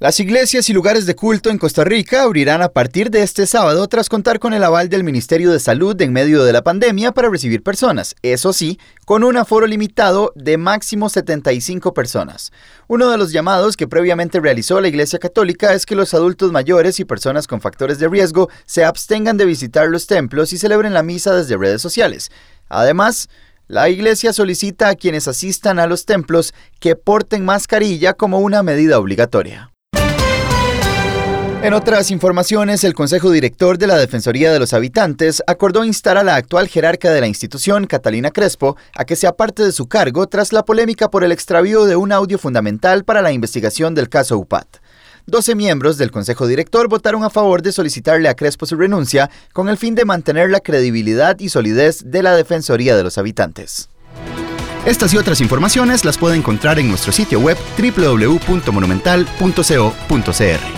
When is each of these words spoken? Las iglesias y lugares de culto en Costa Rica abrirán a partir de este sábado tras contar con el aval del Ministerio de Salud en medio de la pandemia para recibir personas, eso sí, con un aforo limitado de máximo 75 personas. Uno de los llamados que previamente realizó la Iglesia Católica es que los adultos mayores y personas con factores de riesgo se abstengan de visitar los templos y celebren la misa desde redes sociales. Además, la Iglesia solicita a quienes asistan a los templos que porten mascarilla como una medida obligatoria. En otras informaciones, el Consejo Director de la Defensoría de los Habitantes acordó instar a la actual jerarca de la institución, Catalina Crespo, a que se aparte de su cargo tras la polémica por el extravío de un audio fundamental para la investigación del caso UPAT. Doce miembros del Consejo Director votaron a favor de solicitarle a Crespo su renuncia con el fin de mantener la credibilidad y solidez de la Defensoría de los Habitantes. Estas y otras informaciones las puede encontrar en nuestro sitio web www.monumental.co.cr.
Las 0.00 0.20
iglesias 0.20 0.70
y 0.70 0.72
lugares 0.72 1.06
de 1.06 1.16
culto 1.16 1.50
en 1.50 1.58
Costa 1.58 1.82
Rica 1.82 2.22
abrirán 2.22 2.62
a 2.62 2.68
partir 2.68 3.10
de 3.10 3.24
este 3.24 3.48
sábado 3.48 3.84
tras 3.88 4.08
contar 4.08 4.38
con 4.38 4.52
el 4.54 4.62
aval 4.62 4.88
del 4.88 5.02
Ministerio 5.02 5.50
de 5.50 5.58
Salud 5.58 6.00
en 6.00 6.12
medio 6.12 6.44
de 6.44 6.52
la 6.52 6.62
pandemia 6.62 7.10
para 7.10 7.28
recibir 7.28 7.64
personas, 7.64 8.14
eso 8.22 8.52
sí, 8.52 8.78
con 9.06 9.24
un 9.24 9.36
aforo 9.36 9.66
limitado 9.66 10.30
de 10.36 10.56
máximo 10.56 11.08
75 11.08 11.94
personas. 11.94 12.52
Uno 12.86 13.10
de 13.10 13.18
los 13.18 13.32
llamados 13.32 13.76
que 13.76 13.88
previamente 13.88 14.38
realizó 14.38 14.80
la 14.80 14.86
Iglesia 14.86 15.18
Católica 15.18 15.74
es 15.74 15.84
que 15.84 15.96
los 15.96 16.14
adultos 16.14 16.52
mayores 16.52 17.00
y 17.00 17.04
personas 17.04 17.48
con 17.48 17.60
factores 17.60 17.98
de 17.98 18.06
riesgo 18.06 18.48
se 18.66 18.84
abstengan 18.84 19.36
de 19.36 19.46
visitar 19.46 19.88
los 19.88 20.06
templos 20.06 20.52
y 20.52 20.58
celebren 20.58 20.94
la 20.94 21.02
misa 21.02 21.34
desde 21.34 21.56
redes 21.56 21.82
sociales. 21.82 22.30
Además, 22.68 23.28
la 23.66 23.88
Iglesia 23.88 24.32
solicita 24.32 24.90
a 24.90 24.94
quienes 24.94 25.26
asistan 25.26 25.80
a 25.80 25.88
los 25.88 26.04
templos 26.06 26.54
que 26.78 26.94
porten 26.94 27.44
mascarilla 27.44 28.12
como 28.14 28.38
una 28.38 28.62
medida 28.62 28.96
obligatoria. 29.00 29.72
En 31.60 31.72
otras 31.74 32.12
informaciones, 32.12 32.84
el 32.84 32.94
Consejo 32.94 33.32
Director 33.32 33.78
de 33.78 33.88
la 33.88 33.96
Defensoría 33.96 34.52
de 34.52 34.60
los 34.60 34.72
Habitantes 34.74 35.42
acordó 35.48 35.84
instar 35.84 36.16
a 36.16 36.22
la 36.22 36.36
actual 36.36 36.68
jerarca 36.68 37.10
de 37.10 37.20
la 37.20 37.26
institución, 37.26 37.88
Catalina 37.88 38.30
Crespo, 38.30 38.76
a 38.94 39.04
que 39.04 39.16
se 39.16 39.26
aparte 39.26 39.64
de 39.64 39.72
su 39.72 39.88
cargo 39.88 40.28
tras 40.28 40.52
la 40.52 40.64
polémica 40.64 41.10
por 41.10 41.24
el 41.24 41.32
extravío 41.32 41.84
de 41.84 41.96
un 41.96 42.12
audio 42.12 42.38
fundamental 42.38 43.02
para 43.02 43.22
la 43.22 43.32
investigación 43.32 43.96
del 43.96 44.08
caso 44.08 44.38
UPAT. 44.38 44.68
Doce 45.26 45.56
miembros 45.56 45.98
del 45.98 46.12
Consejo 46.12 46.46
Director 46.46 46.86
votaron 46.88 47.24
a 47.24 47.28
favor 47.30 47.60
de 47.60 47.72
solicitarle 47.72 48.28
a 48.28 48.34
Crespo 48.36 48.64
su 48.64 48.76
renuncia 48.76 49.28
con 49.52 49.68
el 49.68 49.76
fin 49.78 49.96
de 49.96 50.04
mantener 50.04 50.50
la 50.50 50.60
credibilidad 50.60 51.40
y 51.40 51.48
solidez 51.48 52.04
de 52.06 52.22
la 52.22 52.36
Defensoría 52.36 52.96
de 52.96 53.02
los 53.02 53.18
Habitantes. 53.18 53.88
Estas 54.86 55.12
y 55.12 55.16
otras 55.18 55.40
informaciones 55.40 56.04
las 56.04 56.18
puede 56.18 56.36
encontrar 56.36 56.78
en 56.78 56.88
nuestro 56.88 57.10
sitio 57.12 57.40
web 57.40 57.56
www.monumental.co.cr. 57.78 60.77